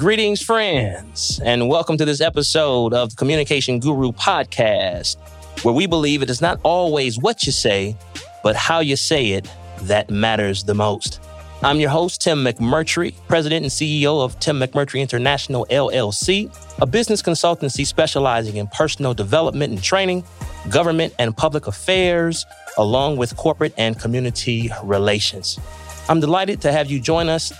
[0.00, 5.18] Greetings, friends, and welcome to this episode of the Communication Guru podcast,
[5.62, 7.94] where we believe it is not always what you say,
[8.42, 9.46] but how you say it
[9.82, 11.20] that matters the most.
[11.62, 17.20] I'm your host, Tim McMurtry, President and CEO of Tim McMurtry International LLC, a business
[17.20, 20.24] consultancy specializing in personal development and training,
[20.70, 22.46] government and public affairs,
[22.78, 25.60] along with corporate and community relations.
[26.08, 27.52] I'm delighted to have you join us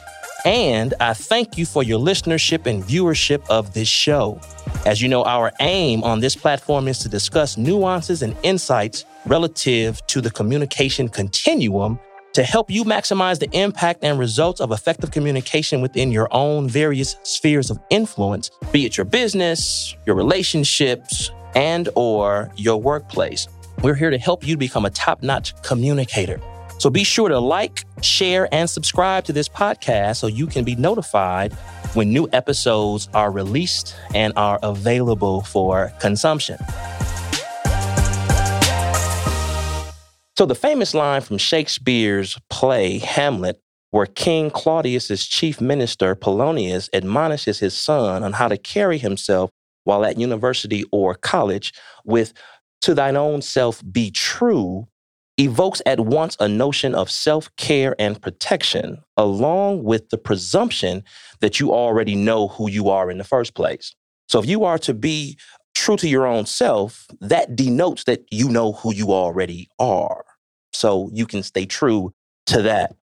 [0.44, 4.40] and I thank you for your listenership and viewership of this show.
[4.86, 10.04] As you know, our aim on this platform is to discuss nuances and insights relative
[10.06, 11.98] to the communication continuum
[12.32, 17.16] to help you maximize the impact and results of effective communication within your own various
[17.22, 23.48] spheres of influence, be it your business, your relationships, and or your workplace.
[23.82, 26.40] We're here to help you become a top-notch communicator.
[26.80, 30.76] So be sure to like, share, and subscribe to this podcast so you can be
[30.76, 31.52] notified
[31.92, 36.56] when new episodes are released and are available for consumption.
[40.38, 47.58] So, the famous line from Shakespeare's play Hamlet, where King Claudius's chief minister Polonius admonishes
[47.58, 49.50] his son on how to carry himself
[49.84, 51.74] while at university or college
[52.06, 52.32] with
[52.80, 54.88] to thine own self be true
[55.44, 61.02] evokes at once a notion of self care and protection, along with the presumption
[61.40, 63.94] that you already know who you are in the first place.
[64.28, 65.38] So, if you are to be
[65.74, 70.24] true to your own self, that denotes that you know who you already are.
[70.72, 72.12] So, you can stay true
[72.46, 72.94] to that.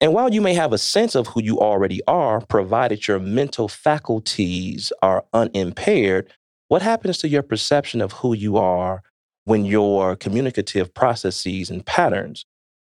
[0.00, 3.66] And while you may have a sense of who you already are, provided your mental
[3.66, 6.32] faculties are unimpaired,
[6.68, 9.02] what happens to your perception of who you are
[9.48, 12.44] when your communicative processes and patterns,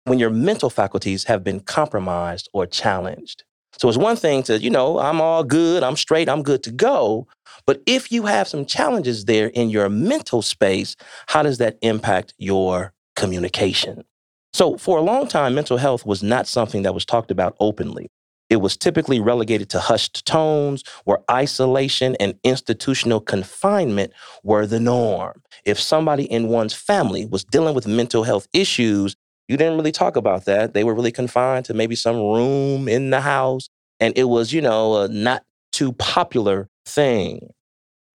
[0.06, 3.44] when your mental faculties have been compromised or challenged.
[3.78, 6.72] So it's one thing to, you know, I'm all good, I'm straight, I'm good to
[6.72, 7.28] go.
[7.64, 10.96] But if you have some challenges there in your mental space,
[11.28, 14.02] how does that impact your communication?
[14.52, 18.08] So for a long time, mental health was not something that was talked about openly.
[18.50, 25.42] It was typically relegated to hushed tones where isolation and institutional confinement were the norm.
[25.64, 29.16] If somebody in one's family was dealing with mental health issues,
[29.48, 30.74] you didn't really talk about that.
[30.74, 33.68] They were really confined to maybe some room in the house.
[34.00, 37.50] And it was, you know, a not too popular thing.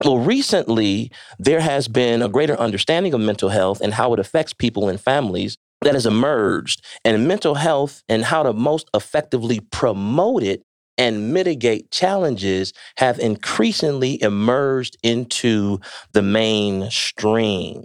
[0.04, 4.52] Well, recently, there has been a greater understanding of mental health and how it affects
[4.52, 10.42] people and families that has emerged and mental health and how to most effectively promote
[10.42, 10.62] it
[10.98, 15.80] and mitigate challenges have increasingly emerged into
[16.12, 17.84] the mainstream.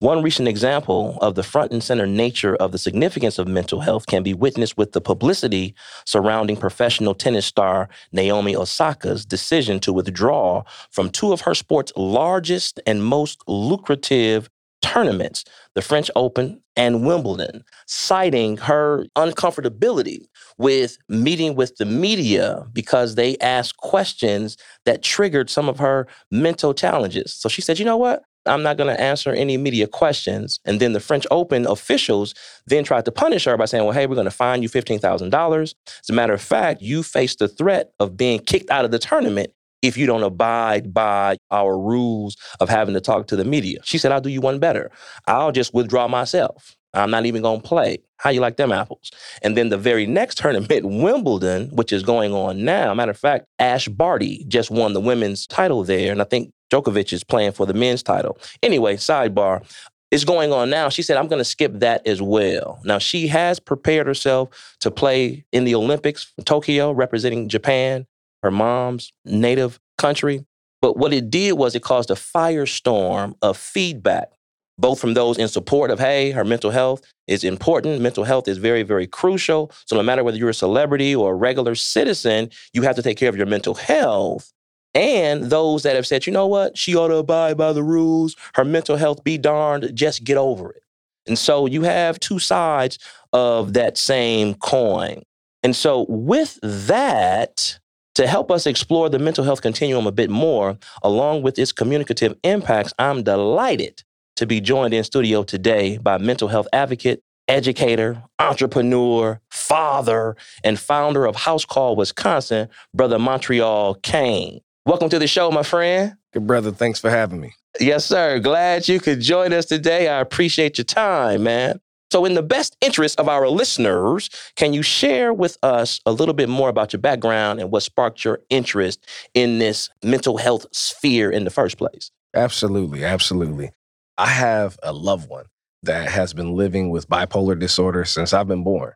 [0.00, 4.06] One recent example of the front and center nature of the significance of mental health
[4.06, 5.74] can be witnessed with the publicity
[6.06, 12.78] surrounding professional tennis star Naomi Osaka's decision to withdraw from two of her sport's largest
[12.86, 14.48] and most lucrative
[14.88, 15.44] tournaments,
[15.74, 20.20] the French Open and Wimbledon, citing her uncomfortability
[20.56, 24.56] with meeting with the media because they asked questions
[24.86, 27.34] that triggered some of her mental challenges.
[27.34, 28.22] So she said, you know what?
[28.46, 30.58] I'm not going to answer any media questions.
[30.64, 32.34] And then the French Open officials
[32.66, 35.62] then tried to punish her by saying, well, hey, we're going to fine you $15,000.
[35.62, 35.74] As
[36.08, 39.52] a matter of fact, you face the threat of being kicked out of the tournament
[39.82, 43.78] if you don't abide by our rules of having to talk to the media.
[43.84, 44.90] She said, I'll do you one better.
[45.26, 46.76] I'll just withdraw myself.
[46.94, 47.98] I'm not even going to play.
[48.16, 49.10] How you like them apples?
[49.42, 52.92] And then the very next tournament, Wimbledon, which is going on now.
[52.94, 56.10] Matter of fact, Ash Barty just won the women's title there.
[56.10, 58.38] And I think Djokovic is playing for the men's title.
[58.62, 59.64] Anyway, sidebar.
[60.10, 60.88] It's going on now.
[60.88, 62.80] She said, I'm going to skip that as well.
[62.82, 68.06] Now, she has prepared herself to play in the Olympics, Tokyo, representing Japan
[68.42, 70.44] her mom's native country.
[70.80, 74.32] But what it did was it caused a firestorm of feedback,
[74.78, 78.00] both from those in support of, hey, her mental health is important.
[78.00, 79.72] Mental health is very, very crucial.
[79.86, 83.18] So no matter whether you're a celebrity or a regular citizen, you have to take
[83.18, 84.52] care of your mental health.
[84.94, 88.36] And those that have said, you know what, she ought to abide by the rules,
[88.54, 90.82] her mental health be darned, just get over it.
[91.26, 92.98] And so you have two sides
[93.32, 95.22] of that same coin.
[95.62, 97.78] And so with that,
[98.18, 102.36] to help us explore the mental health continuum a bit more, along with its communicative
[102.42, 104.02] impacts, I'm delighted
[104.34, 110.34] to be joined in studio today by mental health advocate, educator, entrepreneur, father,
[110.64, 114.62] and founder of HouseCall Wisconsin, Brother Montreal Cain.
[114.84, 116.16] Welcome to the show, my friend.
[116.32, 116.72] Good brother.
[116.72, 117.54] Thanks for having me.
[117.78, 118.40] Yes, sir.
[118.40, 120.08] Glad you could join us today.
[120.08, 121.78] I appreciate your time, man.
[122.10, 126.34] So, in the best interest of our listeners, can you share with us a little
[126.34, 131.30] bit more about your background and what sparked your interest in this mental health sphere
[131.30, 132.10] in the first place?
[132.34, 133.04] Absolutely.
[133.04, 133.72] Absolutely.
[134.16, 135.46] I have a loved one
[135.82, 138.94] that has been living with bipolar disorder since I've been born,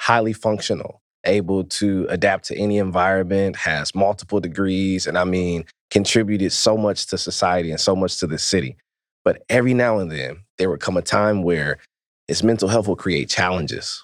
[0.00, 6.52] highly functional, able to adapt to any environment, has multiple degrees, and I mean, contributed
[6.52, 8.76] so much to society and so much to the city.
[9.24, 11.78] But every now and then, there would come a time where
[12.28, 14.02] his mental health will create challenges.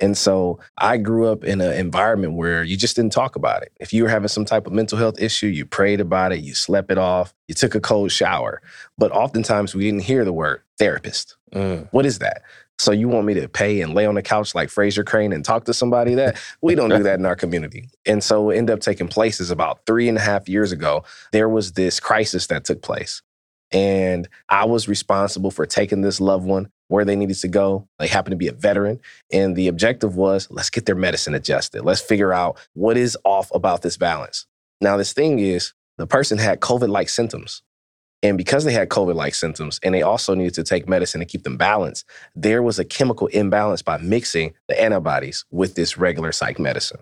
[0.00, 3.72] And so I grew up in an environment where you just didn't talk about it.
[3.80, 6.54] If you were having some type of mental health issue, you prayed about it, you
[6.54, 8.62] slept it off, you took a cold shower.
[8.96, 11.36] But oftentimes we didn't hear the word therapist.
[11.52, 11.88] Mm.
[11.92, 12.42] What is that?
[12.78, 15.44] So you want me to pay and lay on the couch like Frasier Crane and
[15.44, 17.90] talk to somebody that we don't do that in our community.
[18.06, 21.48] And so ended up taking place is about three and a half years ago, there
[21.50, 23.20] was this crisis that took place.
[23.72, 27.88] And I was responsible for taking this loved one where they needed to go.
[27.98, 29.00] They happened to be a veteran.
[29.32, 31.84] And the objective was let's get their medicine adjusted.
[31.84, 34.46] Let's figure out what is off about this balance.
[34.80, 37.62] Now, this thing is the person had COVID like symptoms.
[38.22, 41.26] And because they had COVID like symptoms and they also needed to take medicine to
[41.26, 46.32] keep them balanced, there was a chemical imbalance by mixing the antibodies with this regular
[46.32, 47.00] psych medicine.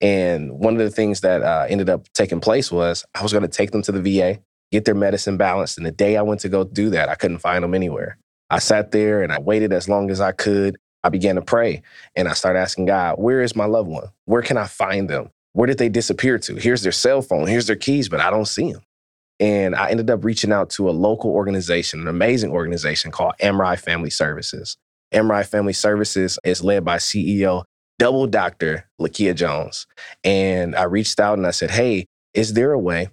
[0.00, 3.42] And one of the things that uh, ended up taking place was I was going
[3.42, 4.40] to take them to the VA,
[4.72, 5.78] get their medicine balanced.
[5.78, 8.18] And the day I went to go do that, I couldn't find them anywhere.
[8.50, 10.76] I sat there and I waited as long as I could.
[11.04, 11.82] I began to pray
[12.16, 14.08] and I started asking God, where is my loved one?
[14.24, 15.30] Where can I find them?
[15.52, 16.56] Where did they disappear to?
[16.56, 18.82] Here's their cell phone, here's their keys, but I don't see them.
[19.40, 23.78] And I ended up reaching out to a local organization, an amazing organization called MRI
[23.78, 24.76] Family Services.
[25.14, 27.64] MRI Family Services is led by CEO
[27.98, 28.88] double Dr.
[29.00, 29.86] Lakia Jones.
[30.24, 33.08] And I reached out and I said, hey, is there a way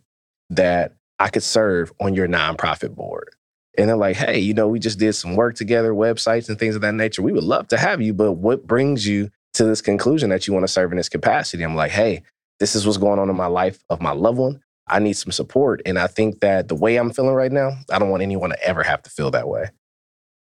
[0.50, 3.30] that I could serve on your nonprofit board?
[3.78, 6.76] And they're like, hey, you know, we just did some work together, websites and things
[6.76, 7.22] of that nature.
[7.22, 10.54] We would love to have you, but what brings you to this conclusion that you
[10.54, 11.64] want to serve in this capacity?
[11.64, 12.24] I'm like, hey,
[12.60, 14.62] this is what's going on in my life of my loved one.
[14.88, 15.82] I need some support.
[15.86, 18.64] And I think that the way I'm feeling right now, I don't want anyone to
[18.64, 19.72] ever have to feel that way.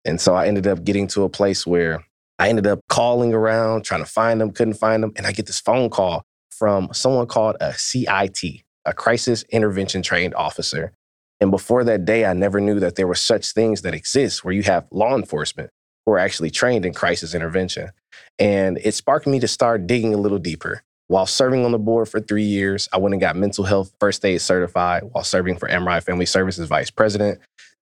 [0.06, 2.06] And so I ended up getting to a place where
[2.40, 5.12] I ended up calling around, trying to find them, couldn't find them.
[5.16, 10.02] And I get this phone call from someone called uh, a CIT, a crisis intervention
[10.02, 10.94] trained officer.
[11.40, 14.54] And before that day, I never knew that there were such things that exist where
[14.54, 15.70] you have law enforcement
[16.06, 17.92] who are actually trained in crisis intervention.
[18.40, 20.82] And it sparked me to start digging a little deeper.
[21.10, 24.26] While serving on the board for three years, I went and got mental health first
[24.26, 27.40] aid certified while serving for MRI Family Services Vice President.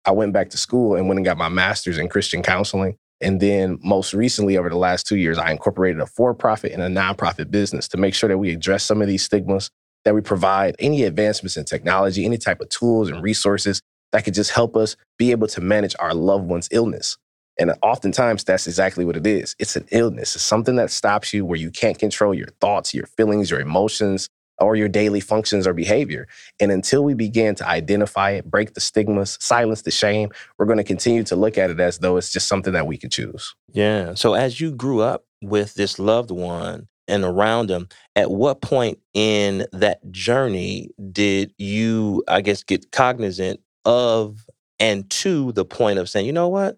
[0.06, 2.98] I went back to school and went and got my master's in Christian counseling.
[3.20, 6.82] And then most recently, over the last two years, I incorporated a for profit and
[6.82, 9.72] a nonprofit business to make sure that we address some of these stigmas,
[10.08, 13.82] that we provide any advancements in technology, any type of tools and resources
[14.14, 17.18] that could just help us be able to manage our loved one's illness.
[17.60, 19.54] And oftentimes, that's exactly what it is.
[19.60, 20.34] It's an illness.
[20.34, 24.30] It's something that stops you where you can't control your thoughts, your feelings, your emotions,
[24.60, 26.30] or your daily functions or behavior.
[26.62, 30.78] And until we begin to identify it, break the stigmas, silence the shame, we're going
[30.78, 33.54] to continue to look at it as though it's just something that we can choose.
[33.74, 34.14] Yeah.
[34.14, 39.00] So as you grew up with this loved one and around them, at what point
[39.14, 44.46] in that journey did you, I guess, get cognizant of
[44.80, 46.78] and to the point of saying, you know what?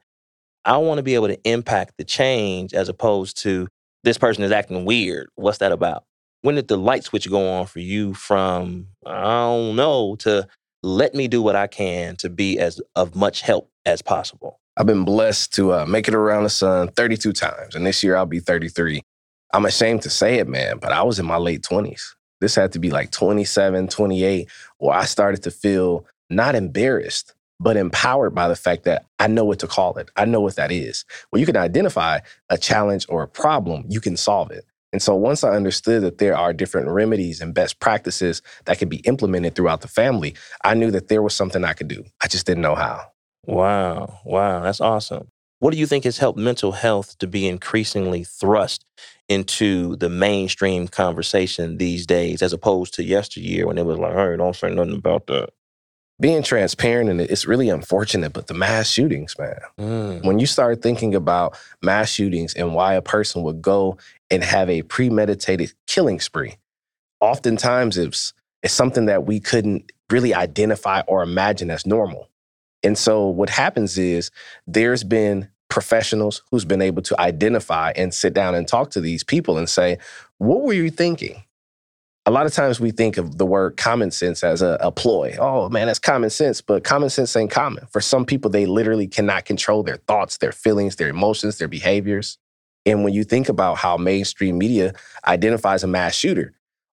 [0.65, 3.67] I want to be able to impact the change as opposed to
[4.03, 5.29] this person is acting weird.
[5.35, 6.03] What's that about?
[6.41, 10.47] When did the light switch go on for you from, I don't know, to
[10.83, 14.59] let me do what I can to be as of much help as possible?
[14.77, 18.15] I've been blessed to uh, make it around the sun 32 times, and this year
[18.15, 19.01] I'll be 33.
[19.53, 22.15] I'm ashamed to say it, man, but I was in my late 20s.
[22.39, 27.75] This had to be like 27, 28, where I started to feel not embarrassed, but
[27.75, 30.09] empowered by the fact that I know what to call it.
[30.15, 31.03] I know what that is.
[31.31, 34.65] When you can identify a challenge or a problem, you can solve it.
[34.91, 38.89] And so once I understood that there are different remedies and best practices that can
[38.89, 42.05] be implemented throughout the family, I knew that there was something I could do.
[42.21, 43.01] I just didn't know how.
[43.45, 44.19] Wow.
[44.25, 44.61] Wow.
[44.61, 45.27] That's awesome.
[45.59, 48.85] What do you think has helped mental health to be increasingly thrust
[49.27, 54.37] into the mainstream conversation these days as opposed to yesteryear when it was like, hey,
[54.37, 55.49] don't say nothing about that?
[56.19, 59.59] being transparent and it's really unfortunate, but the mass shootings, man.
[59.79, 60.25] Mm.
[60.25, 63.97] When you start thinking about mass shootings and why a person would go
[64.29, 66.57] and have a premeditated killing spree,
[67.21, 72.28] oftentimes it's it's something that we couldn't really identify or imagine as normal.
[72.83, 74.31] And so what happens is
[74.67, 79.23] there's been professionals who's been able to identify and sit down and talk to these
[79.23, 79.97] people and say,
[80.37, 81.43] what were you thinking?
[82.25, 85.35] A lot of times we think of the word common sense as a, a ploy.
[85.39, 87.85] Oh man, that's common sense, but common sense ain't common.
[87.87, 92.37] For some people, they literally cannot control their thoughts, their feelings, their emotions, their behaviors.
[92.85, 94.93] And when you think about how mainstream media
[95.25, 96.53] identifies a mass shooter,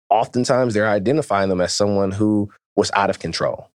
[0.10, 3.70] oftentimes they're identifying them as someone who was out of control.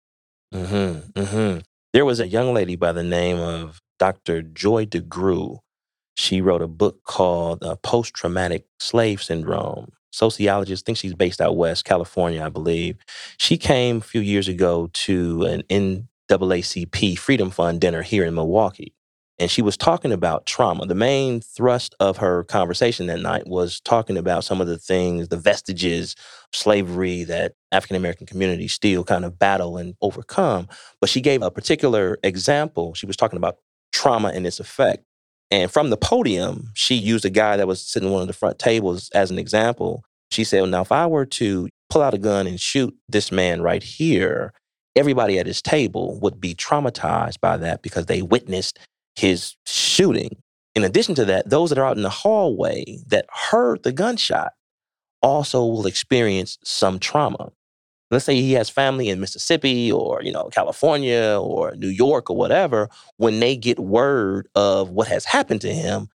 [0.53, 1.59] Mm-hmm, mm-hmm.
[1.91, 4.43] There was a young lady by the name of Dr.
[4.43, 5.57] Joy DeGruy.
[6.15, 9.91] She wrote a book called uh, Post Traumatic Slave Syndrome.
[10.11, 12.97] Sociologist, I think she's based out west, California, I believe.
[13.39, 15.63] She came a few years ago to an
[16.29, 18.93] NAACP Freedom Fund dinner here in Milwaukee
[19.39, 20.85] and she was talking about trauma.
[20.85, 25.29] The main thrust of her conversation that night was talking about some of the things,
[25.29, 30.67] the vestiges of slavery that African American communities still kind of battle and overcome.
[30.99, 32.93] But she gave a particular example.
[32.93, 33.57] She was talking about
[33.93, 35.05] trauma and its effect.
[35.51, 38.33] And from the podium, she used a guy that was sitting on one of the
[38.33, 40.03] front tables as an example.
[40.31, 43.31] She said, well, Now, if I were to pull out a gun and shoot this
[43.31, 44.53] man right here,
[44.95, 48.77] everybody at his table would be traumatized by that because they witnessed
[49.15, 50.41] his shooting.
[50.75, 54.53] In addition to that, those that are out in the hallway that heard the gunshot
[55.21, 57.51] also will experience some trauma.
[58.11, 62.37] Let's say he has family in Mississippi or, you know, California or New York or
[62.37, 66.07] whatever, when they get word of what has happened to him,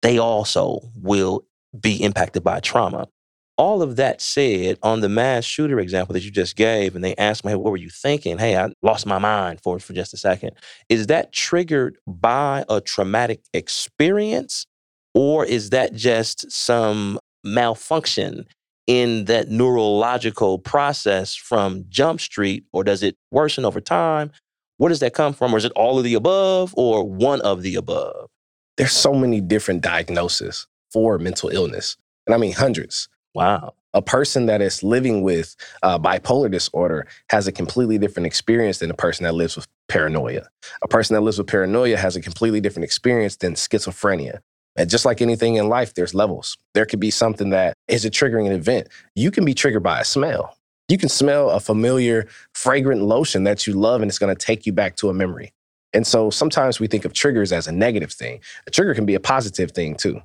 [0.00, 1.44] they also will
[1.78, 3.08] be impacted by trauma
[3.56, 7.14] all of that said, on the mass shooter example that you just gave, and they
[7.16, 8.38] asked me, hey, what were you thinking?
[8.38, 10.52] Hey, I lost my mind for, for just a second.
[10.88, 14.66] Is that triggered by a traumatic experience?
[15.14, 18.46] Or is that just some malfunction
[18.86, 22.64] in that neurological process from Jump Street?
[22.72, 24.32] Or does it worsen over time?
[24.78, 25.54] Where does that come from?
[25.54, 28.30] Or is it all of the above or one of the above?
[28.78, 31.96] There's so many different diagnoses for mental illness.
[32.26, 33.08] And I mean hundreds.
[33.34, 33.74] Wow.
[33.94, 38.90] A person that is living with uh, bipolar disorder has a completely different experience than
[38.90, 40.48] a person that lives with paranoia.
[40.82, 44.40] A person that lives with paranoia has a completely different experience than schizophrenia.
[44.76, 46.56] And just like anything in life, there's levels.
[46.72, 48.88] There could be something that is a triggering event.
[49.14, 50.56] You can be triggered by a smell.
[50.88, 54.64] You can smell a familiar, fragrant lotion that you love, and it's going to take
[54.64, 55.52] you back to a memory.
[55.92, 58.40] And so sometimes we think of triggers as a negative thing.
[58.66, 60.22] A trigger can be a positive thing too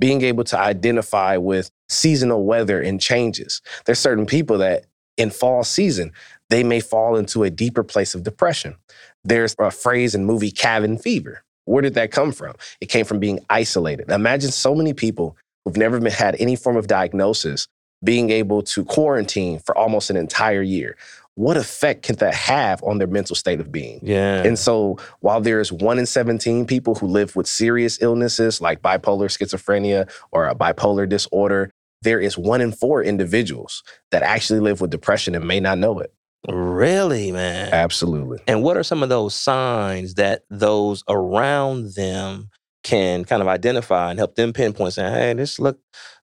[0.00, 3.62] being able to identify with seasonal weather and changes.
[3.84, 6.12] There's certain people that in fall season,
[6.48, 8.74] they may fall into a deeper place of depression.
[9.22, 11.44] There's a phrase in movie cabin fever.
[11.66, 12.54] Where did that come from?
[12.80, 14.10] It came from being isolated.
[14.10, 17.68] Imagine so many people who've never been, had any form of diagnosis
[18.02, 20.96] being able to quarantine for almost an entire year
[21.34, 24.00] what effect can that have on their mental state of being?
[24.02, 24.42] Yeah.
[24.42, 29.28] And so while there's one in 17 people who live with serious illnesses like bipolar
[29.28, 31.70] schizophrenia or a bipolar disorder,
[32.02, 35.98] there is one in four individuals that actually live with depression and may not know
[35.98, 36.12] it.
[36.48, 37.72] Really, man?
[37.72, 38.38] Absolutely.
[38.46, 42.50] And what are some of those signs that those around them
[42.82, 45.78] can kind of identify and help them pinpoint saying, hey, this look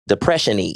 [0.07, 0.73] depression-y.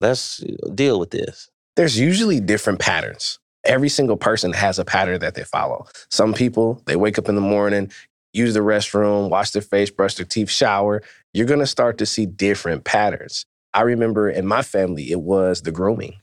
[0.00, 1.50] Let's uh, deal with this.
[1.76, 5.86] There's usually different patterns every single person has a pattern that they follow.
[6.10, 7.90] Some people, they wake up in the morning,
[8.32, 11.02] use the restroom, wash their face, brush their teeth, shower.
[11.32, 13.46] You're going to start to see different patterns.
[13.74, 16.16] I remember in my family, it was the grooming.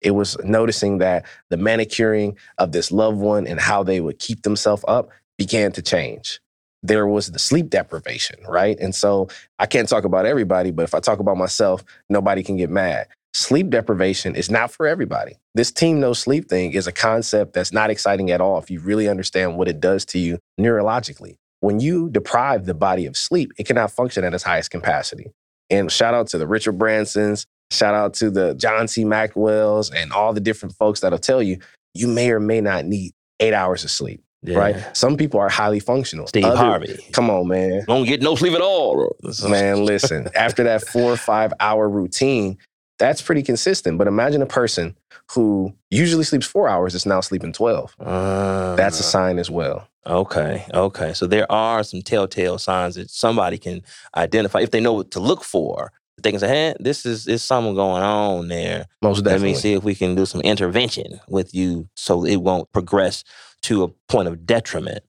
[0.00, 4.42] It was noticing that the manicuring of this loved one and how they would keep
[4.42, 6.40] themselves up began to change.
[6.82, 8.78] There was the sleep deprivation, right?
[8.78, 12.56] And so I can't talk about everybody, but if I talk about myself, nobody can
[12.58, 15.36] get mad sleep deprivation is not for everybody.
[15.54, 18.80] This team no sleep thing is a concept that's not exciting at all if you
[18.80, 21.34] really understand what it does to you neurologically.
[21.60, 25.32] When you deprive the body of sleep, it cannot function at its highest capacity.
[25.70, 29.04] And shout out to the Richard Bransons, shout out to the John C.
[29.04, 31.58] Maxwell's, and all the different folks that'll tell you
[31.94, 34.22] you may or may not need eight hours of sleep.
[34.42, 34.58] Yeah.
[34.58, 34.96] Right?
[34.96, 36.26] Some people are highly functional.
[36.26, 37.02] Steve Other, Harvey.
[37.12, 37.84] Come on, man.
[37.86, 39.16] Don't get no sleep at all.
[39.48, 42.58] Man, listen, after that four or five hour routine,
[42.98, 43.98] that's pretty consistent.
[43.98, 44.96] But imagine a person
[45.32, 47.96] who usually sleeps four hours is now sleeping 12.
[47.98, 49.88] Uh, that's a sign as well.
[50.06, 50.64] Okay.
[50.72, 51.14] Okay.
[51.14, 53.82] So there are some telltale signs that somebody can
[54.16, 55.92] identify if they know what to look for.
[56.22, 58.86] They can say, hey, this is, is something going on there.
[59.02, 59.48] Most definitely.
[59.48, 63.24] Let me see if we can do some intervention with you so it won't progress
[63.62, 65.02] to a point of detriment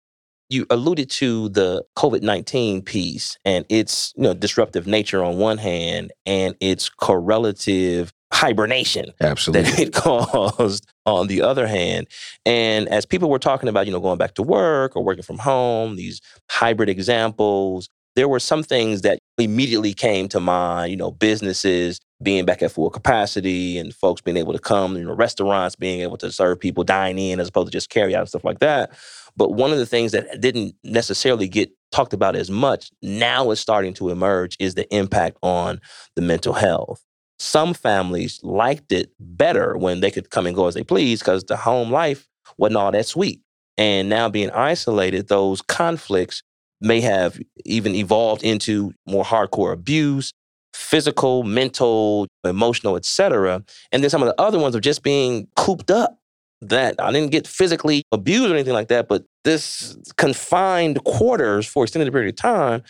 [0.50, 5.58] you alluded to the COVID 19 piece and its you know, disruptive nature on one
[5.58, 9.72] hand and its correlative hibernation Absolutely.
[9.72, 12.08] that it caused on the other hand.
[12.46, 15.38] And as people were talking about, you know, going back to work or working from
[15.38, 21.12] home, these hybrid examples, there were some things that immediately came to mind, you know,
[21.12, 25.76] businesses being back at full capacity and folks being able to come, you know, restaurants
[25.76, 28.46] being able to serve people, dine in as opposed to just carry out and stuff
[28.46, 28.92] like that.
[29.38, 33.60] But one of the things that didn't necessarily get talked about as much now is
[33.60, 35.82] starting to emerge is the impact on
[36.16, 37.04] the mental health.
[37.38, 41.44] Some families liked it better when they could come and go as they please because
[41.44, 42.28] the home life
[42.58, 43.42] wasn't all that sweet.
[43.78, 46.44] And now being isolated, those conflicts
[46.80, 50.32] may have even evolved into more hardcore abuse,
[50.74, 53.64] physical, mental, emotional, etc.
[53.92, 56.18] And then some of the other ones are just being cooped up.
[56.62, 61.84] That I didn't get physically abused or anything like that, but this confined quarters for
[61.84, 62.84] extended period of time,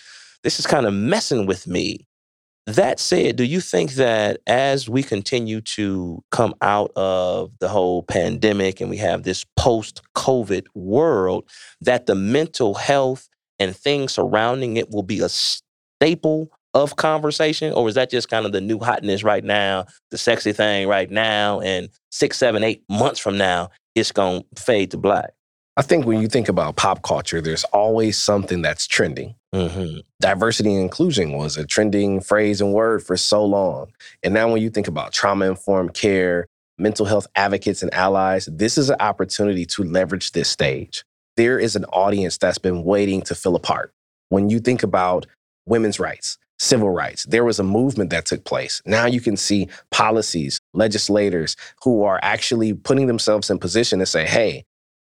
[0.43, 2.05] this is kind of messing with me.
[2.67, 8.01] That said, do you think that as we continue to come out of the whole
[8.01, 11.47] pandemic and we have this post COVID world,
[11.81, 13.29] that the mental health
[13.59, 17.73] and things surrounding it will be a staple of conversation?
[17.73, 21.09] Or is that just kind of the new hotness right now, the sexy thing right
[21.09, 25.31] now, and six, seven, eight months from now, it's going to fade to black?
[25.77, 29.35] I think when you think about pop culture, there's always something that's trending.
[29.53, 29.99] Mm-hmm.
[30.21, 33.91] Diversity and inclusion was a trending phrase and word for so long.
[34.23, 38.77] And now, when you think about trauma informed care, mental health advocates and allies, this
[38.77, 41.03] is an opportunity to leverage this stage.
[41.35, 43.93] There is an audience that's been waiting to fill a part.
[44.29, 45.25] When you think about
[45.65, 47.25] women's rights, civil rights.
[47.25, 48.81] There was a movement that took place.
[48.85, 54.25] Now you can see policies, legislators who are actually putting themselves in position to say,
[54.25, 54.65] hey,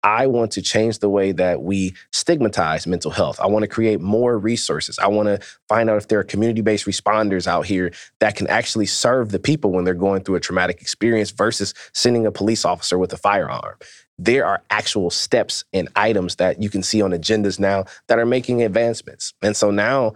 [0.04, 3.40] I want to change the way that we stigmatize mental health.
[3.40, 4.98] I want to create more resources.
[4.98, 8.46] I want to find out if there are community based responders out here that can
[8.48, 12.66] actually serve the people when they're going through a traumatic experience versus sending a police
[12.66, 13.76] officer with a firearm.
[14.18, 18.26] There are actual steps and items that you can see on agendas now that are
[18.26, 19.32] making advancements.
[19.42, 20.12] And so now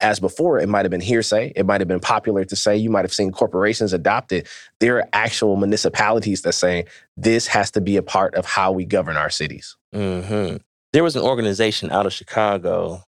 [0.00, 1.52] as before, it might have been hearsay.
[1.56, 2.76] It might have been popular to say.
[2.76, 4.46] You might have seen corporations adopt it.
[4.80, 6.84] There are actual municipalities that saying
[7.16, 9.76] this has to be a part of how we govern our cities.
[9.94, 10.58] Mm-hmm.
[10.92, 13.02] There was an organization out of Chicago.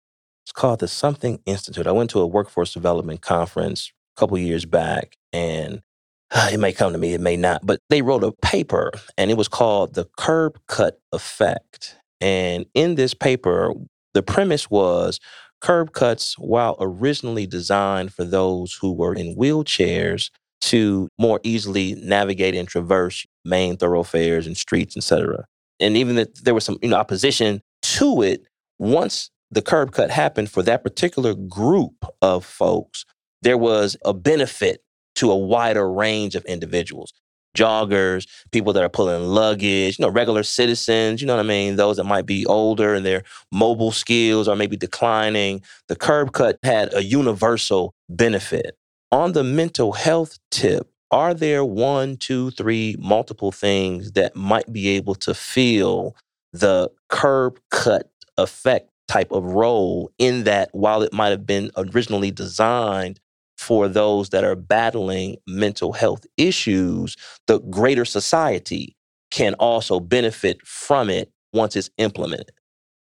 [0.45, 1.87] It's called the Something Institute.
[1.87, 5.83] I went to a workforce development conference a couple years back, and
[6.31, 7.67] uh, it may come to me, it may not.
[7.67, 11.97] But they wrote a paper, and it was called the Curb Cut Effect.
[12.21, 13.75] And in this paper,
[14.15, 15.21] the premise was
[15.61, 20.31] curb cuts, while originally designed for those who were in wheelchairs
[20.63, 25.45] to more easily navigate and traverse main thoroughfares and streets, etc.
[25.81, 28.47] And even that there was some you know, opposition to it,
[28.79, 33.05] once the curb cut happened for that particular group of folks,
[33.43, 34.81] there was a benefit
[35.17, 37.13] to a wider range of individuals
[37.57, 41.77] joggers, people that are pulling luggage, you know, regular citizens, you know what I mean?
[41.77, 45.63] Those that might be older and their mobile skills are maybe declining.
[45.89, 48.77] The curb cut had a universal benefit.
[49.11, 54.89] On the mental health tip, are there one, two, three, multiple things that might be
[54.89, 56.17] able to fill
[56.53, 62.31] the curb cut effect type of role in that while it might have been originally
[62.31, 63.21] designed
[63.57, 67.17] for those that are battling mental health issues,
[67.47, 68.97] the greater society
[69.31, 72.53] can also benefit from it once it's implemented.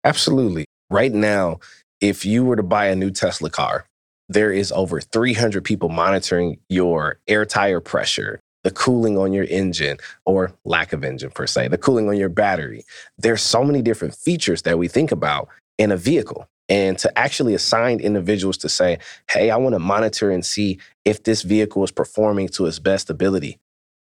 [0.05, 0.65] Absolutely.
[0.91, 1.59] Right now,
[2.01, 3.87] if you were to buy a new Tesla car,
[4.29, 9.99] there is over 300 people monitoring your air tire pressure, the cooling on your engine
[10.25, 12.85] or lack of engine per se, the cooling on your battery.
[13.19, 17.53] There's so many different features that we think about in a vehicle and to actually
[17.55, 21.91] assign individuals to say, hey, I want to monitor and see if this vehicle is
[21.91, 23.59] performing to its best ability.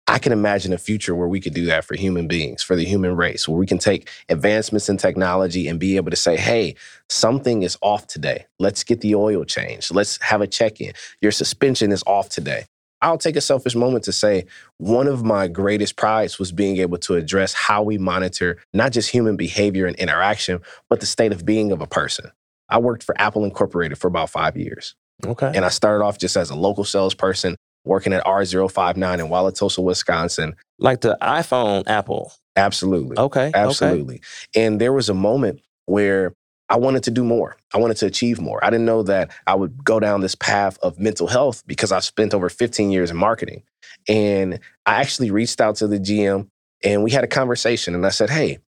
[0.08, 2.84] I can imagine a future where we could do that for human beings, for the
[2.84, 6.76] human race, where we can take advancements in technology and be able to say, hey,
[7.08, 8.46] something is off today.
[8.58, 9.94] Let's get the oil changed.
[9.94, 10.92] Let's have a check in.
[11.20, 12.66] Your suspension is off today.
[13.02, 14.46] I'll take a selfish moment to say
[14.78, 19.10] one of my greatest prides was being able to address how we monitor not just
[19.10, 22.30] human behavior and interaction, but the state of being of a person.
[22.68, 24.94] I worked for Apple Incorporated for about five years.
[25.24, 25.50] Okay.
[25.54, 30.56] And I started off just as a local salesperson working at R059 in Wauwatosa, Wisconsin.
[30.78, 32.32] Like the iPhone Apple.
[32.56, 33.16] Absolutely.
[33.16, 33.50] Okay.
[33.54, 34.16] Absolutely.
[34.16, 34.64] Okay.
[34.66, 36.34] And there was a moment where
[36.68, 37.56] I wanted to do more.
[37.72, 38.62] I wanted to achieve more.
[38.64, 42.04] I didn't know that I would go down this path of mental health because I've
[42.04, 43.62] spent over 15 years in marketing.
[44.08, 46.48] And I actually reached out to the GM
[46.82, 47.94] and we had a conversation.
[47.94, 48.58] And I said, Hey,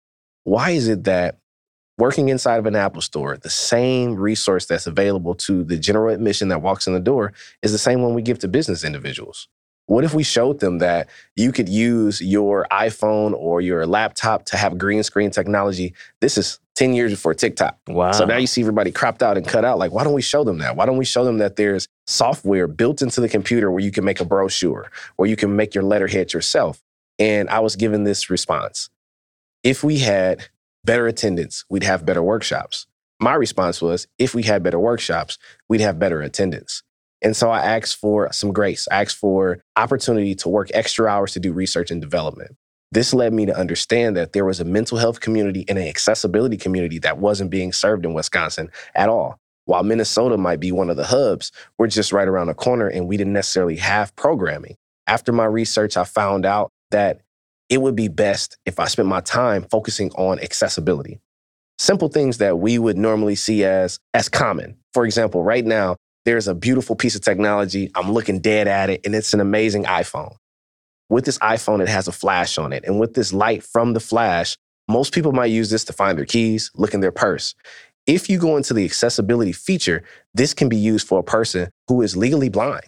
[0.45, 1.39] why is it that
[1.99, 6.49] working inside of an Apple store, the same resource that's available to the general admission
[6.49, 7.33] that walks in the door
[7.63, 9.49] is the same one we give to business individuals.
[9.87, 14.57] What if we showed them that you could use your iPhone or your laptop to
[14.57, 15.95] have green screen technology?
[16.21, 17.79] This is 10 years before TikTok.
[17.89, 18.13] Wow.
[18.13, 19.79] So now you see everybody cropped out and cut out.
[19.79, 20.77] Like, why don't we show them that?
[20.77, 24.05] Why don't we show them that there's software built into the computer where you can
[24.05, 26.83] make a brochure, where you can make your letterhead yourself?
[27.19, 28.91] And I was given this response.
[29.65, 30.49] If we had
[30.89, 32.87] better attendance, we'd have better workshops.
[33.21, 35.37] My response was, if we had better workshops,
[35.69, 36.83] we'd have better attendance.
[37.21, 38.89] And so I asked for some grace.
[38.91, 42.57] I asked for opportunity to work extra hours to do research and development.
[42.91, 46.57] This led me to understand that there was a mental health community and an accessibility
[46.57, 49.37] community that wasn't being served in Wisconsin at all.
[49.67, 53.07] While Minnesota might be one of the hubs, we're just right around the corner and
[53.07, 54.77] we didn't necessarily have programming.
[55.07, 57.21] After my research, I found out that
[57.69, 61.21] it would be best if I spent my time focusing on accessibility.
[61.79, 64.77] Simple things that we would normally see as, as common.
[64.93, 67.91] For example, right now, there's a beautiful piece of technology.
[67.95, 70.35] I'm looking dead at it, and it's an amazing iPhone.
[71.09, 72.85] With this iPhone, it has a flash on it.
[72.85, 74.57] And with this light from the flash,
[74.89, 77.55] most people might use this to find their keys, look in their purse.
[78.07, 80.03] If you go into the accessibility feature,
[80.35, 82.85] this can be used for a person who is legally blind.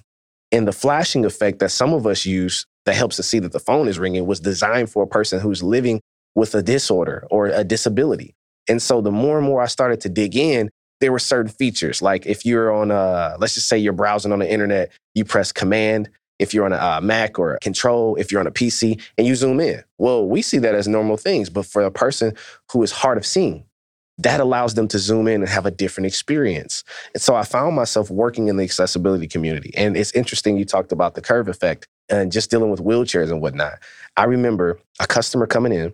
[0.50, 3.60] And the flashing effect that some of us use that helps us see that the
[3.60, 6.00] phone is ringing was designed for a person who's living
[6.34, 8.34] with a disorder or a disability.
[8.68, 12.02] And so the more and more I started to dig in, there were certain features.
[12.02, 15.50] Like if you're on a, let's just say you're browsing on the internet, you press
[15.50, 19.00] command, if you're on a uh, Mac or a control, if you're on a PC,
[19.18, 19.84] and you zoom in.
[19.98, 22.34] Well, we see that as normal things, but for a person
[22.72, 23.64] who is hard of seeing,
[24.18, 26.84] that allows them to zoom in and have a different experience.
[27.14, 29.72] And so I found myself working in the accessibility community.
[29.74, 33.40] And it's interesting you talked about the curve effect and just dealing with wheelchairs and
[33.40, 33.78] whatnot.
[34.16, 35.92] I remember a customer coming in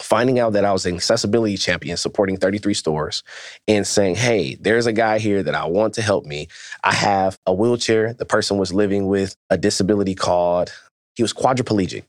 [0.00, 3.22] finding out that I was an accessibility champion supporting 33 stores
[3.66, 6.48] and saying, Hey, there's a guy here that I want to help me.
[6.84, 8.12] I have a wheelchair.
[8.12, 10.72] The person was living with a disability called,
[11.14, 12.04] he was quadriplegic.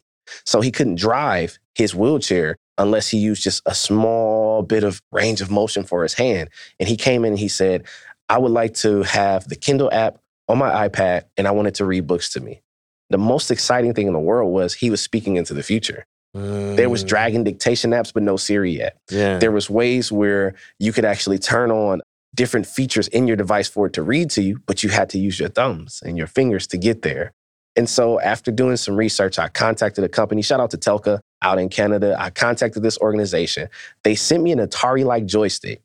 [0.45, 5.39] So he couldn't drive his wheelchair unless he used just a small bit of range
[5.39, 6.49] of motion for his hand.
[6.79, 7.85] And he came in and he said,
[8.27, 10.17] I would like to have the Kindle app
[10.49, 12.61] on my iPad and I wanted to read books to me.
[13.09, 16.05] The most exciting thing in the world was he was speaking into the future.
[16.33, 18.97] There was Mm, dragon dictation apps, but no Siri yet.
[19.09, 19.39] Yeah.
[19.39, 22.01] There was ways where you could actually turn on
[22.35, 25.17] different features in your device for it to read to you, but you had to
[25.17, 27.31] use your thumbs and your fingers to get there.
[27.75, 31.57] And so after doing some research, I contacted a company, shout out to Tecla out
[31.59, 32.15] in Canada.
[32.19, 33.69] I contacted this organization.
[34.03, 35.81] They sent me an Atari-like joystick.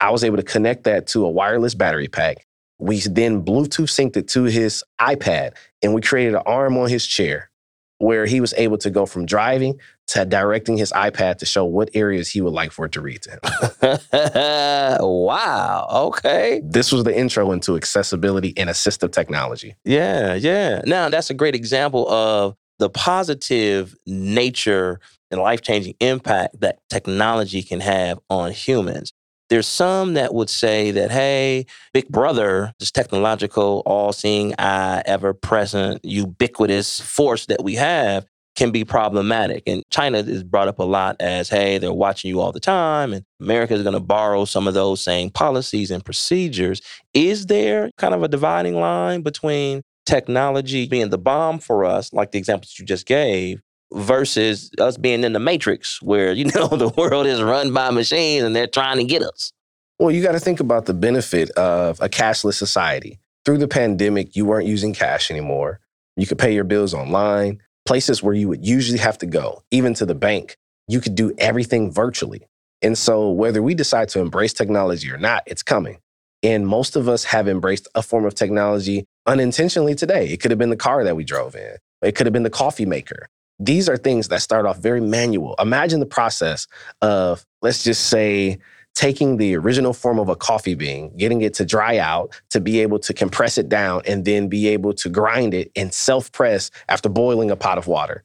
[0.00, 2.46] I was able to connect that to a wireless battery pack.
[2.80, 7.06] We then Bluetooth synced it to his iPad and we created an arm on his
[7.06, 7.50] chair
[7.98, 11.90] where he was able to go from driving to directing his iPad to show what
[11.92, 14.98] areas he would like for it to read to him.
[15.02, 15.86] wow.
[15.90, 16.62] Okay.
[16.64, 19.76] This was the intro into accessibility and assistive technology.
[19.84, 20.34] Yeah.
[20.34, 20.80] Yeah.
[20.86, 24.98] Now, that's a great example of the positive nature
[25.30, 29.12] and life changing impact that technology can have on humans.
[29.50, 35.34] There's some that would say that, hey, Big Brother, this technological, all seeing eye, ever
[35.34, 39.64] present, ubiquitous force that we have can be problematic.
[39.66, 43.12] And China is brought up a lot as, hey, they're watching you all the time,
[43.12, 46.80] and America is going to borrow some of those same policies and procedures.
[47.12, 52.30] Is there kind of a dividing line between technology being the bomb for us, like
[52.30, 53.60] the examples you just gave,
[53.92, 58.44] versus us being in the matrix where, you know, the world is run by machines
[58.44, 59.52] and they're trying to get us?
[59.98, 63.18] Well, you got to think about the benefit of a cashless society.
[63.44, 65.80] Through the pandemic, you weren't using cash anymore.
[66.16, 69.94] You could pay your bills online, places where you would usually have to go, even
[69.94, 70.56] to the bank.
[70.88, 72.46] You could do everything virtually.
[72.82, 75.98] And so, whether we decide to embrace technology or not, it's coming.
[76.42, 80.28] And most of us have embraced a form of technology unintentionally today.
[80.28, 82.50] It could have been the car that we drove in, it could have been the
[82.50, 83.28] coffee maker.
[83.60, 85.54] These are things that start off very manual.
[85.58, 86.66] Imagine the process
[87.02, 88.58] of, let's just say,
[88.94, 92.80] taking the original form of a coffee bean, getting it to dry out, to be
[92.80, 96.70] able to compress it down, and then be able to grind it and self press
[96.88, 98.24] after boiling a pot of water,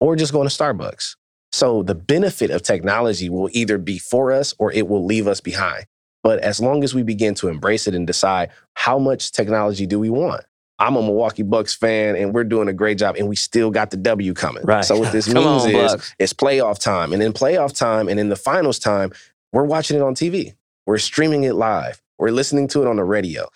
[0.00, 1.16] or just going to Starbucks.
[1.50, 5.40] So the benefit of technology will either be for us or it will leave us
[5.40, 5.86] behind.
[6.22, 9.98] But as long as we begin to embrace it and decide how much technology do
[9.98, 10.44] we want?
[10.78, 13.90] I'm a Milwaukee Bucks fan and we're doing a great job and we still got
[13.90, 14.62] the W coming.
[14.64, 14.84] Right.
[14.84, 16.14] So what this means on, is Bucks.
[16.18, 17.12] it's playoff time.
[17.12, 19.12] And in playoff time and in the finals time,
[19.52, 20.54] we're watching it on TV.
[20.86, 22.00] We're streaming it live.
[22.18, 23.48] We're listening to it on the radio.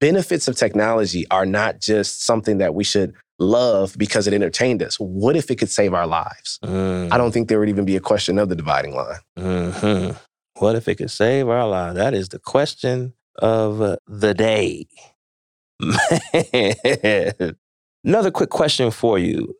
[0.00, 4.96] Benefits of technology are not just something that we should love because it entertained us.
[5.00, 6.58] What if it could save our lives?
[6.64, 9.18] Mm, I don't think there would even be a question of the dividing line.
[9.38, 10.16] mhm.
[10.58, 11.96] What if it could save our lives?
[11.96, 14.86] That is the question of the day.
[15.80, 17.56] Man.
[18.04, 19.54] Another quick question for you.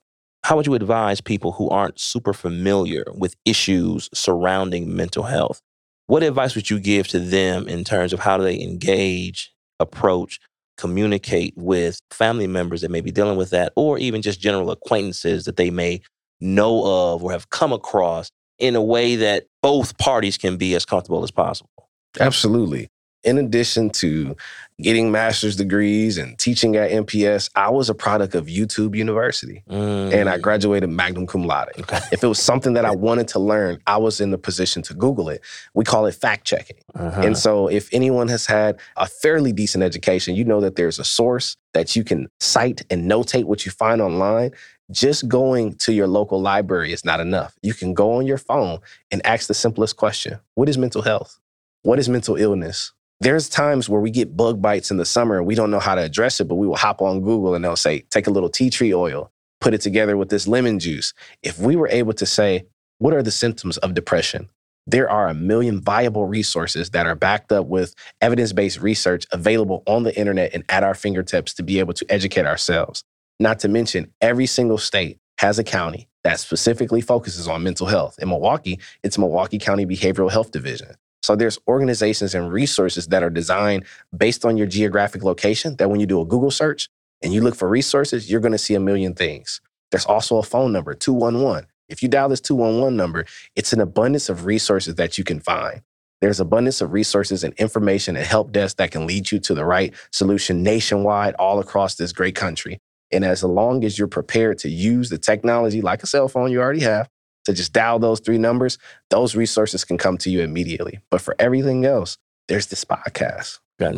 [0.45, 5.61] How would you advise people who aren't super familiar with issues surrounding mental health?
[6.09, 10.41] what advice would you give to them in terms of how do they engage, approach,
[10.79, 15.45] communicate with family members that may be dealing with that, or even just general acquaintances
[15.45, 16.01] that they may
[16.41, 20.87] know of or have come across in a way that both parties can be as
[20.87, 21.71] comfortable as possible?
[22.19, 22.89] Absolutely
[23.25, 24.37] in addition to
[24.81, 29.65] getting master's degrees and teaching at MPS, I was a product of YouTube University.
[29.69, 30.13] Mm.
[30.13, 30.41] And I mm.
[30.41, 31.71] graduated magna cum laude.
[31.81, 31.99] Okay.
[32.13, 34.95] If it was something that I wanted to learn, I was in the position to
[34.95, 35.43] Google it.
[35.75, 36.79] We call it fact checking.
[36.95, 37.23] Uh-huh.
[37.23, 41.05] And so if anyone has had a fairly decent education, you know that there's a
[41.05, 44.53] source that you can cite and notate what you find online.
[44.91, 47.55] Just going to your local library is not enough.
[47.63, 48.79] You can go on your phone
[49.11, 51.39] and ask the simplest question What is mental health?
[51.83, 52.93] What is mental illness?
[53.21, 55.97] There's times where we get bug bites in the summer and we don't know how
[55.97, 58.49] to address it, but we will hop on Google and they'll say, take a little
[58.49, 61.15] tea tree oil, put it together with this lemon juice.
[61.43, 62.67] If we were able to say,
[62.99, 64.49] what are the symptoms of depression?
[64.87, 69.83] There are a million viable resources that are backed up with evidence based research available
[69.87, 73.03] on the internet and at our fingertips to be able to educate ourselves.
[73.41, 78.17] Not to mention, every single state has a county that specifically focuses on mental health.
[78.21, 80.95] In Milwaukee, it's Milwaukee County Behavioral Health Division.
[81.23, 83.85] So there's organizations and resources that are designed
[84.17, 86.89] based on your geographic location that when you do a Google search
[87.23, 89.61] and you look for resources, you're going to see a million things.
[89.91, 91.67] There's also a phone number, 211.
[91.89, 93.25] If you dial this 211 number,
[93.57, 95.83] it's an abundance of resources that you can find.
[96.21, 99.65] There's abundance of resources and information and help desk that can lead you to the
[99.65, 102.79] right solution nationwide all across this great country.
[103.13, 106.61] And as long as you're prepared to use the technology like a cell phone you
[106.61, 107.09] already have,
[107.49, 108.77] to just dial those three numbers,
[109.09, 111.01] those resources can come to you immediately.
[111.11, 113.59] But for everything else, there's this podcast.
[113.81, 113.97] Y'all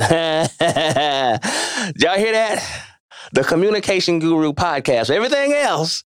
[2.16, 2.86] hear that?
[3.32, 5.10] The Communication Guru podcast.
[5.10, 6.04] Everything else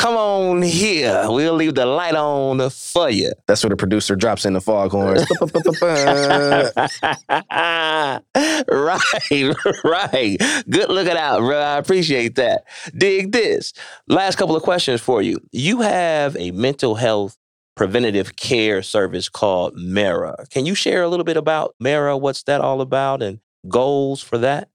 [0.00, 1.24] Come on here.
[1.26, 3.32] We'll leave the light on for you.
[3.46, 5.18] That's where the producer drops in the foghorn.
[8.72, 10.36] right, right.
[10.70, 11.60] Good looking out, bro.
[11.60, 12.64] I appreciate that.
[12.96, 13.74] Dig this.
[14.08, 15.36] Last couple of questions for you.
[15.52, 17.36] You have a mental health
[17.76, 20.46] preventative care service called Mera.
[20.48, 22.16] Can you share a little bit about Mera?
[22.16, 24.70] What's that all about and goals for that?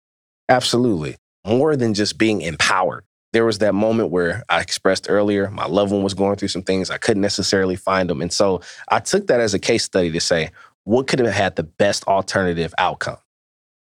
[0.50, 1.16] Absolutely.
[1.48, 3.05] More than just being empowered
[3.36, 6.62] there was that moment where I expressed earlier, my loved one was going through some
[6.62, 6.89] things.
[6.89, 8.21] I couldn't necessarily find them.
[8.21, 10.52] And so I took that as a case study to say,
[10.86, 13.17] what could have had the best alternative outcome?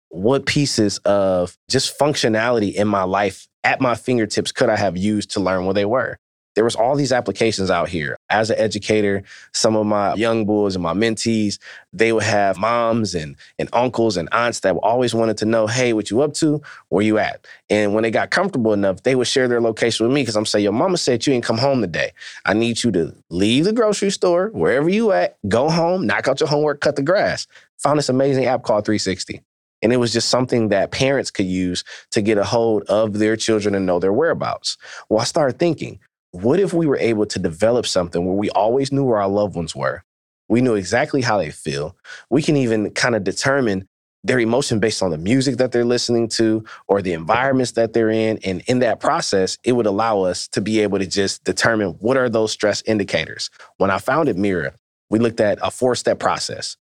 [0.08, 5.30] What pieces of just functionality in my life at my fingertips could I have used
[5.30, 6.18] to learn where they were?
[6.54, 8.18] There was all these applications out here.
[8.30, 11.58] As an educator, some of my young boys and my mentees,
[11.92, 15.92] they would have moms and, and uncles and aunts that always wanted to know, hey,
[15.92, 16.62] what you up to?
[16.88, 17.46] Where you at?
[17.70, 20.46] And when they got comfortable enough, they would share their location with me because I'm
[20.46, 22.12] saying, your mama said you ain't come home today.
[22.44, 26.40] I need you to leave the grocery store, wherever you at, go home, knock out
[26.40, 27.46] your homework, cut the grass.
[27.78, 29.42] Found this amazing app called 360.
[29.82, 33.36] And it was just something that parents could use to get a hold of their
[33.36, 34.78] children and know their whereabouts.
[35.10, 36.00] Well, I started thinking,
[36.34, 39.54] what if we were able to develop something where we always knew where our loved
[39.54, 40.02] ones were?
[40.48, 41.96] We knew exactly how they feel.
[42.28, 43.86] We can even kind of determine
[44.24, 48.10] their emotion based on the music that they're listening to or the environments that they're
[48.10, 48.40] in.
[48.44, 52.16] And in that process, it would allow us to be able to just determine what
[52.16, 53.48] are those stress indicators.
[53.76, 54.72] When I founded Mera,
[55.10, 56.76] we looked at a four step process.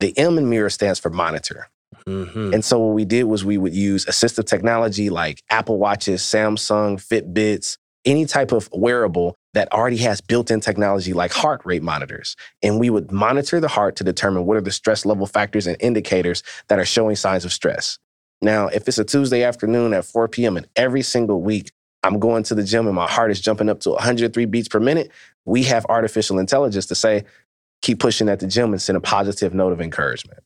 [0.00, 1.68] The M in Mera stands for monitor.
[2.06, 2.52] Mm-hmm.
[2.52, 6.96] And so what we did was we would use assistive technology like Apple Watches, Samsung,
[6.96, 7.78] Fitbits,
[8.10, 12.34] any type of wearable that already has built-in technology like heart rate monitors.
[12.60, 15.76] And we would monitor the heart to determine what are the stress level factors and
[15.78, 17.98] indicators that are showing signs of stress.
[18.42, 20.56] Now, if it's a Tuesday afternoon at 4 p.m.
[20.56, 21.70] and every single week
[22.02, 24.80] I'm going to the gym and my heart is jumping up to 103 beats per
[24.80, 25.12] minute,
[25.44, 27.24] we have artificial intelligence to say,
[27.80, 30.40] keep pushing at the gym and send a positive note of encouragement.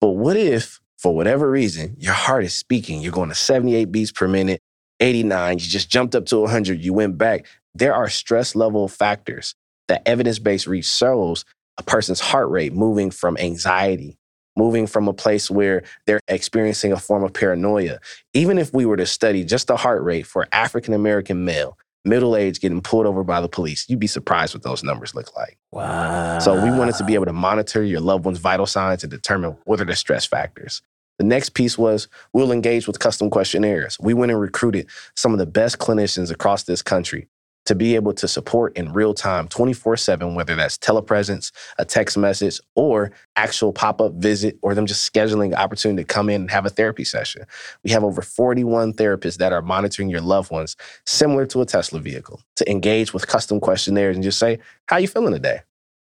[0.00, 4.10] But what if, for whatever reason, your heart is speaking, you're going to 78 beats
[4.10, 4.60] per minute,
[5.00, 7.46] 89, you just jumped up to 100, you went back.
[7.74, 9.54] There are stress level factors
[9.88, 11.44] that evidence based research shows
[11.78, 14.16] a person's heart rate moving from anxiety,
[14.56, 17.98] moving from a place where they're experiencing a form of paranoia.
[18.32, 22.36] Even if we were to study just the heart rate for African American male, middle
[22.36, 25.58] age getting pulled over by the police, you'd be surprised what those numbers look like.
[25.72, 26.38] Wow.
[26.38, 29.56] So we wanted to be able to monitor your loved one's vital signs and determine
[29.64, 30.80] what are the stress factors.
[31.18, 33.96] The next piece was we'll engage with custom questionnaires.
[34.00, 37.28] We went and recruited some of the best clinicians across this country
[37.66, 42.16] to be able to support in real time 24 7, whether that's telepresence, a text
[42.16, 46.42] message, or actual pop up visit, or them just scheduling an opportunity to come in
[46.42, 47.44] and have a therapy session.
[47.82, 52.00] We have over 41 therapists that are monitoring your loved ones, similar to a Tesla
[52.00, 55.60] vehicle, to engage with custom questionnaires and just say, How you feeling today?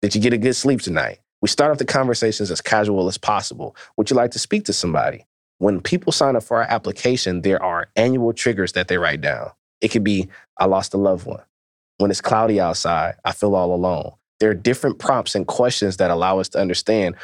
[0.01, 1.19] Did you get a good sleep tonight?
[1.41, 3.75] We start off the conversations as casual as possible.
[3.97, 5.25] Would you like to speak to somebody?
[5.59, 9.51] When people sign up for our application, there are annual triggers that they write down.
[9.81, 11.43] It could be, I lost a loved one.
[11.97, 14.13] When it's cloudy outside, I feel all alone.
[14.39, 17.15] There are different prompts and questions that allow us to understand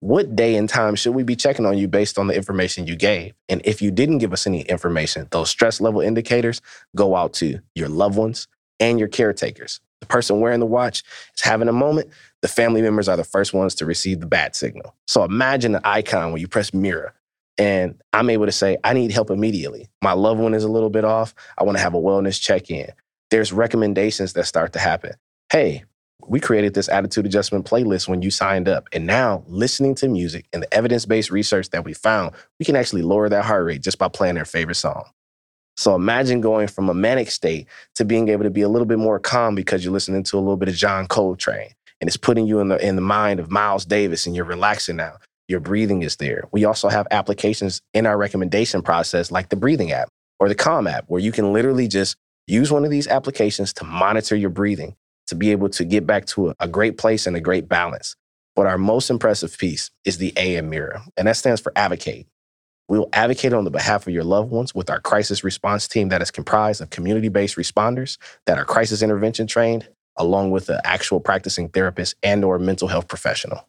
[0.00, 2.96] what day and time should we be checking on you based on the information you
[2.96, 3.34] gave?
[3.48, 6.62] And if you didn't give us any information, those stress level indicators
[6.96, 9.80] go out to your loved ones and your caretakers.
[10.00, 11.02] The person wearing the watch
[11.34, 12.10] is having a moment.
[12.42, 14.94] The family members are the first ones to receive the bad signal.
[15.06, 17.14] So imagine the icon when you press mirror
[17.60, 19.90] and I'm able to say, I need help immediately.
[20.02, 21.34] My loved one is a little bit off.
[21.58, 22.88] I want to have a wellness check in.
[23.30, 25.12] There's recommendations that start to happen.
[25.52, 25.84] Hey,
[26.26, 28.88] we created this attitude adjustment playlist when you signed up.
[28.92, 32.76] And now, listening to music and the evidence based research that we found, we can
[32.76, 35.04] actually lower that heart rate just by playing their favorite song.
[35.80, 38.98] So imagine going from a manic state to being able to be a little bit
[38.98, 42.46] more calm because you're listening to a little bit of John Coltrane and it's putting
[42.46, 45.14] you in the in the mind of Miles Davis and you're relaxing now.
[45.48, 46.44] Your breathing is there.
[46.52, 50.86] We also have applications in our recommendation process like the breathing app or the Calm
[50.86, 52.14] app where you can literally just
[52.46, 54.96] use one of these applications to monitor your breathing
[55.28, 58.16] to be able to get back to a, a great place and a great balance.
[58.54, 62.26] But our most impressive piece is the A in Mirror, and that stands for advocate.
[62.90, 66.08] We will advocate on the behalf of your loved ones with our crisis response team
[66.08, 70.80] that is comprised of community based responders that are crisis intervention trained, along with an
[70.82, 73.64] actual practicing therapist and or mental health professional.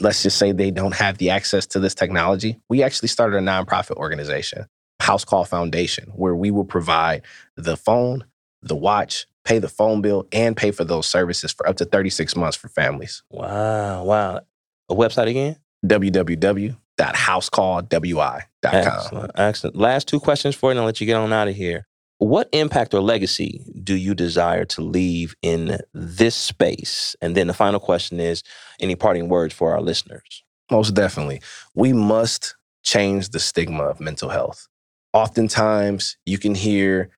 [0.00, 3.40] let's just say they don't have the access to this technology, we actually started a
[3.40, 4.66] nonprofit organization,
[5.00, 7.22] House Call Foundation, where we will provide
[7.56, 8.24] the phone,
[8.62, 12.36] the watch, pay the phone bill, and pay for those services for up to 36
[12.36, 13.22] months for families.
[13.30, 14.40] Wow, wow.
[14.88, 15.56] A website again?
[15.84, 18.42] www.housecallwi.com.
[18.62, 19.76] Excellent, excellent.
[19.76, 21.86] Last two questions for you, and I'll let you get on out of here.
[22.20, 27.16] What impact or legacy do you desire to leave in this space?
[27.22, 28.42] And then the final question is
[28.78, 30.44] any parting words for our listeners?
[30.70, 31.40] Most definitely.
[31.74, 34.68] We must change the stigma of mental health.
[35.14, 37.08] Oftentimes, you can hear,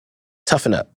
[0.46, 0.92] toughen up,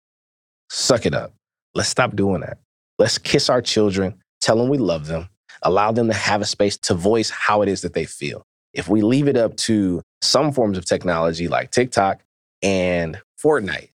[0.69, 1.33] suck it up.
[1.75, 2.59] Let's stop doing that.
[2.99, 5.31] Let's kiss our children, tell them we love them,
[5.63, 8.45] allow them to have a space to voice how it is that they feel.
[8.75, 12.23] If we leave it up to some forms of technology like TikTok
[12.63, 13.89] and Fortnite,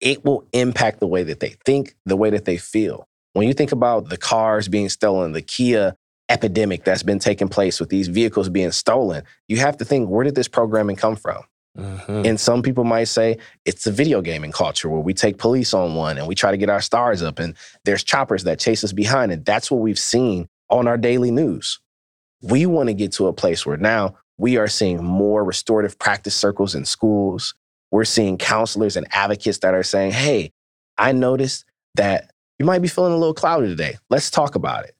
[0.00, 3.06] it will impact the way that they think, the way that they feel.
[3.32, 5.96] When you think about the cars being stolen, the Kia
[6.28, 10.24] epidemic that's been taking place with these vehicles being stolen, you have to think where
[10.24, 11.42] did this programming come from?
[11.76, 12.26] Mm-hmm.
[12.26, 15.94] And some people might say it's a video gaming culture where we take police on
[15.94, 18.92] one and we try to get our stars up, and there's choppers that chase us
[18.92, 19.30] behind.
[19.30, 21.78] And that's what we've seen on our daily news.
[22.42, 26.34] We want to get to a place where now we are seeing more restorative practice
[26.34, 27.54] circles in schools.
[27.90, 30.52] We're seeing counselors and advocates that are saying, hey,
[30.96, 33.96] I noticed that you might be feeling a little cloudy today.
[34.10, 34.94] Let's talk about it.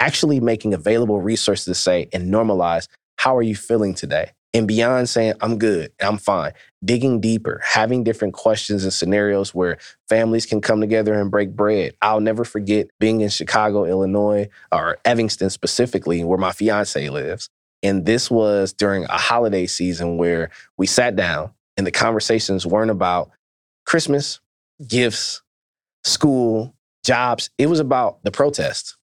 [0.00, 4.32] Actually making available resources to say and normalize, how are you feeling today?
[4.54, 9.76] And beyond saying, I'm good, I'm fine, digging deeper, having different questions and scenarios where
[10.08, 11.94] families can come together and break bread.
[12.00, 17.50] I'll never forget being in Chicago, Illinois, or Evanston specifically, where my fiance lives.
[17.82, 22.90] And this was during a holiday season where we sat down and the conversations weren't
[22.90, 23.30] about
[23.86, 24.40] Christmas,
[24.86, 25.40] gifts,
[26.04, 26.74] school,
[27.04, 27.48] jobs.
[27.56, 28.96] It was about the protest,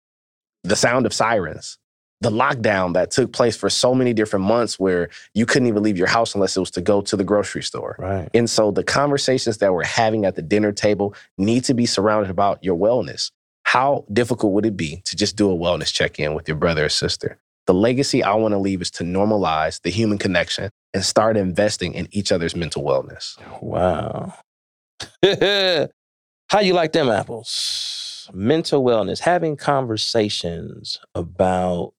[0.63, 1.79] the sound of sirens,
[2.19, 5.97] the lockdown that took place for so many different months where you couldn't even leave
[5.97, 7.95] your house unless it was to go to the grocery store.
[7.97, 8.29] Right.
[8.33, 12.29] And so the conversations that we're having at the dinner table need to be surrounded
[12.29, 13.31] about your wellness.
[13.63, 16.85] How difficult would it be to just do a wellness check in with your brother
[16.85, 17.39] or sister?
[17.67, 21.93] The legacy I want to leave is to normalize the human connection and start investing
[21.93, 23.37] in each other's mental wellness.
[23.61, 24.33] Wow.
[26.49, 28.31] How you like them apples?
[28.33, 31.93] Mental wellness, having conversations about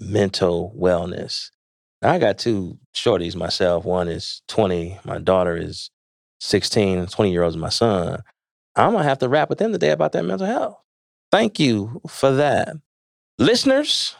[0.00, 1.50] mental wellness.
[2.02, 3.84] I got two shorties myself.
[3.84, 5.90] One is 20, my daughter is
[6.40, 8.20] 16, 20 year olds, my son.
[8.74, 10.82] I'm gonna have to rap with them today about their mental health.
[11.30, 12.74] Thank you for that.
[13.38, 14.16] Listeners,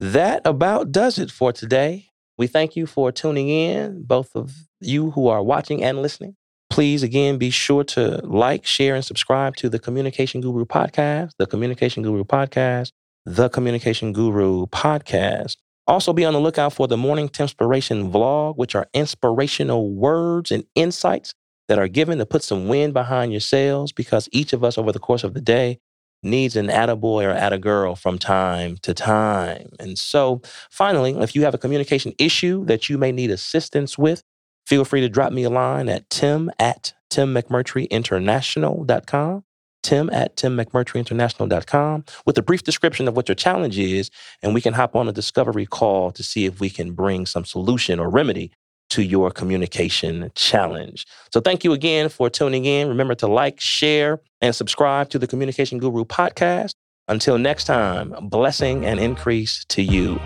[0.00, 2.12] that about does it for today.
[2.36, 6.36] We thank you for tuning in, both of you who are watching and listening.
[6.68, 11.46] Please, again, be sure to like, share, and subscribe to the Communication Guru podcast, the
[11.46, 12.90] Communication Guru podcast,
[13.24, 15.56] the Communication Guru podcast.
[15.86, 20.64] Also, be on the lookout for the Morning Inspiration vlog, which are inspirational words and
[20.74, 21.34] insights
[21.68, 24.90] that are given to put some wind behind your sails because each of us over
[24.90, 25.78] the course of the day
[26.24, 29.68] needs an attaboy or attagirl from time to time.
[29.78, 34.22] And so, finally, if you have a communication issue that you may need assistance with,
[34.66, 39.44] feel free to drop me a line at tim at timmcmurtryinternational.com
[39.84, 44.10] tim at timmcmurtryinternational.com with a brief description of what your challenge is,
[44.42, 47.44] and we can hop on a discovery call to see if we can bring some
[47.44, 48.50] solution or remedy
[48.90, 51.06] to your communication challenge.
[51.32, 52.88] So thank you again for tuning in.
[52.88, 56.74] Remember to like, share, and subscribe to the Communication Guru podcast.
[57.08, 60.16] Until next time, blessing and increase to you.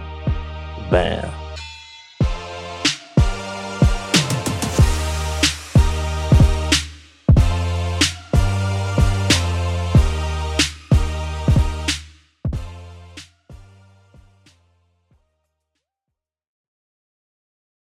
[0.90, 1.37] Bam.